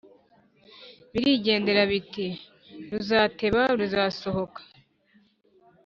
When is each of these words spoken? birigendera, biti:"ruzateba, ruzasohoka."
birigendera, 1.11 1.81
biti:"ruzateba, 1.91 3.61
ruzasohoka." 3.79 4.61